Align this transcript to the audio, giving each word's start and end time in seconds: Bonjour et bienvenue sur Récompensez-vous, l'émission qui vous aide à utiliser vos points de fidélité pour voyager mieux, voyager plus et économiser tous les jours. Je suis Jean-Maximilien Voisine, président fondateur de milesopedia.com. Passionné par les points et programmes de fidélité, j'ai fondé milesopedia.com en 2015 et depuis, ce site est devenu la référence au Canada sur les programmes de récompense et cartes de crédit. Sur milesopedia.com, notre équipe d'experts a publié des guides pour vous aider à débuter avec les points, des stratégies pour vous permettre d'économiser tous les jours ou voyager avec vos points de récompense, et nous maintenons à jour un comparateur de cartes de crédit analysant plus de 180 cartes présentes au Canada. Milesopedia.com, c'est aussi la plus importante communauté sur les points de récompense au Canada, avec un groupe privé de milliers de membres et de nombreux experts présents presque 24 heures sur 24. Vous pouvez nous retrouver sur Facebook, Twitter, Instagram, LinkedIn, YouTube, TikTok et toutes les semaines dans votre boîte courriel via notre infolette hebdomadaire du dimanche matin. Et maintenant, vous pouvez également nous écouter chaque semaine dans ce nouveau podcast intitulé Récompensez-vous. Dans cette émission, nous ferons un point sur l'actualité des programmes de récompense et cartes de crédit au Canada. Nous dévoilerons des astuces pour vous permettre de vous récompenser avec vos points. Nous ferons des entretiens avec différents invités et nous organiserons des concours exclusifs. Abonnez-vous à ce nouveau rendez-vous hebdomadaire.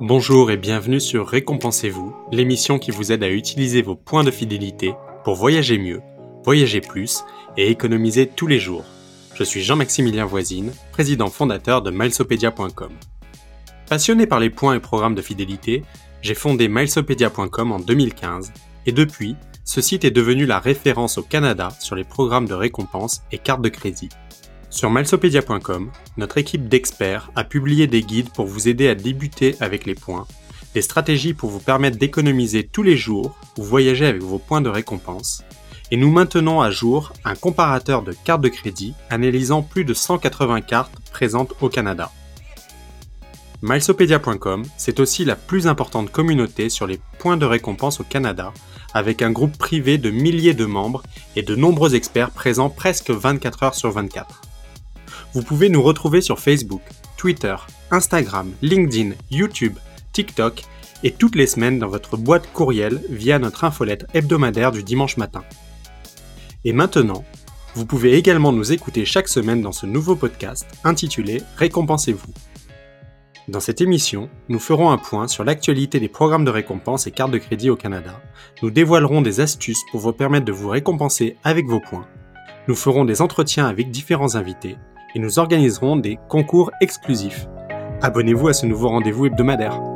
Bonjour 0.00 0.50
et 0.50 0.58
bienvenue 0.58 1.00
sur 1.00 1.26
Récompensez-vous, 1.26 2.14
l'émission 2.30 2.78
qui 2.78 2.90
vous 2.90 3.12
aide 3.12 3.22
à 3.22 3.30
utiliser 3.30 3.80
vos 3.80 3.96
points 3.96 4.24
de 4.24 4.30
fidélité 4.30 4.92
pour 5.24 5.36
voyager 5.36 5.78
mieux, 5.78 6.02
voyager 6.44 6.82
plus 6.82 7.24
et 7.56 7.70
économiser 7.70 8.26
tous 8.26 8.46
les 8.46 8.58
jours. 8.58 8.84
Je 9.34 9.42
suis 9.42 9.62
Jean-Maximilien 9.62 10.26
Voisine, 10.26 10.74
président 10.92 11.28
fondateur 11.28 11.80
de 11.80 11.90
milesopedia.com. 11.90 12.92
Passionné 13.88 14.26
par 14.26 14.38
les 14.38 14.50
points 14.50 14.74
et 14.74 14.80
programmes 14.80 15.14
de 15.14 15.22
fidélité, 15.22 15.82
j'ai 16.20 16.34
fondé 16.34 16.68
milesopedia.com 16.68 17.72
en 17.72 17.78
2015 17.78 18.52
et 18.84 18.92
depuis, 18.92 19.34
ce 19.64 19.80
site 19.80 20.04
est 20.04 20.10
devenu 20.10 20.44
la 20.44 20.58
référence 20.58 21.16
au 21.16 21.22
Canada 21.22 21.70
sur 21.80 21.96
les 21.96 22.04
programmes 22.04 22.46
de 22.46 22.54
récompense 22.54 23.22
et 23.32 23.38
cartes 23.38 23.62
de 23.62 23.70
crédit. 23.70 24.10
Sur 24.76 24.90
milesopedia.com, 24.90 25.90
notre 26.18 26.36
équipe 26.36 26.68
d'experts 26.68 27.30
a 27.34 27.44
publié 27.44 27.86
des 27.86 28.02
guides 28.02 28.28
pour 28.28 28.44
vous 28.44 28.68
aider 28.68 28.88
à 28.88 28.94
débuter 28.94 29.56
avec 29.60 29.86
les 29.86 29.94
points, 29.94 30.26
des 30.74 30.82
stratégies 30.82 31.32
pour 31.32 31.48
vous 31.48 31.60
permettre 31.60 31.96
d'économiser 31.96 32.62
tous 32.62 32.82
les 32.82 32.94
jours 32.94 33.38
ou 33.56 33.62
voyager 33.62 34.04
avec 34.04 34.22
vos 34.22 34.38
points 34.38 34.60
de 34.60 34.68
récompense, 34.68 35.42
et 35.90 35.96
nous 35.96 36.10
maintenons 36.10 36.60
à 36.60 36.70
jour 36.70 37.14
un 37.24 37.34
comparateur 37.34 38.02
de 38.02 38.12
cartes 38.12 38.42
de 38.42 38.50
crédit 38.50 38.92
analysant 39.08 39.62
plus 39.62 39.86
de 39.86 39.94
180 39.94 40.60
cartes 40.60 40.92
présentes 41.10 41.54
au 41.62 41.70
Canada. 41.70 42.12
Milesopedia.com, 43.62 44.62
c'est 44.76 45.00
aussi 45.00 45.24
la 45.24 45.36
plus 45.36 45.68
importante 45.68 46.12
communauté 46.12 46.68
sur 46.68 46.86
les 46.86 47.00
points 47.18 47.38
de 47.38 47.46
récompense 47.46 48.00
au 48.00 48.04
Canada, 48.04 48.52
avec 48.92 49.22
un 49.22 49.30
groupe 49.30 49.56
privé 49.56 49.96
de 49.96 50.10
milliers 50.10 50.52
de 50.52 50.66
membres 50.66 51.02
et 51.34 51.42
de 51.42 51.56
nombreux 51.56 51.94
experts 51.94 52.30
présents 52.30 52.68
presque 52.68 53.08
24 53.08 53.62
heures 53.62 53.74
sur 53.74 53.90
24. 53.90 54.42
Vous 55.34 55.42
pouvez 55.42 55.68
nous 55.68 55.82
retrouver 55.82 56.20
sur 56.20 56.38
Facebook, 56.38 56.82
Twitter, 57.16 57.56
Instagram, 57.90 58.52
LinkedIn, 58.62 59.14
YouTube, 59.30 59.76
TikTok 60.12 60.62
et 61.02 61.12
toutes 61.12 61.36
les 61.36 61.46
semaines 61.46 61.78
dans 61.78 61.88
votre 61.88 62.16
boîte 62.16 62.50
courriel 62.52 63.02
via 63.10 63.38
notre 63.38 63.64
infolette 63.64 64.06
hebdomadaire 64.14 64.72
du 64.72 64.82
dimanche 64.82 65.16
matin. 65.16 65.44
Et 66.64 66.72
maintenant, 66.72 67.24
vous 67.74 67.84
pouvez 67.84 68.14
également 68.14 68.52
nous 68.52 68.72
écouter 68.72 69.04
chaque 69.04 69.28
semaine 69.28 69.60
dans 69.60 69.72
ce 69.72 69.84
nouveau 69.84 70.16
podcast 70.16 70.66
intitulé 70.84 71.42
Récompensez-vous. 71.58 72.32
Dans 73.48 73.60
cette 73.60 73.80
émission, 73.80 74.28
nous 74.48 74.58
ferons 74.58 74.90
un 74.90 74.98
point 74.98 75.28
sur 75.28 75.44
l'actualité 75.44 76.00
des 76.00 76.08
programmes 76.08 76.44
de 76.44 76.50
récompense 76.50 77.06
et 77.06 77.12
cartes 77.12 77.30
de 77.30 77.38
crédit 77.38 77.70
au 77.70 77.76
Canada. 77.76 78.20
Nous 78.62 78.70
dévoilerons 78.70 79.22
des 79.22 79.40
astuces 79.40 79.84
pour 79.92 80.00
vous 80.00 80.12
permettre 80.12 80.46
de 80.46 80.52
vous 80.52 80.68
récompenser 80.68 81.36
avec 81.44 81.66
vos 81.66 81.78
points. 81.78 82.08
Nous 82.66 82.74
ferons 82.74 83.04
des 83.04 83.22
entretiens 83.22 83.66
avec 83.66 83.90
différents 83.90 84.34
invités 84.34 84.76
et 85.16 85.18
nous 85.18 85.38
organiserons 85.38 85.96
des 85.96 86.18
concours 86.28 86.70
exclusifs. 86.82 87.48
Abonnez-vous 88.02 88.48
à 88.48 88.52
ce 88.52 88.66
nouveau 88.66 88.90
rendez-vous 88.90 89.24
hebdomadaire. 89.24 89.95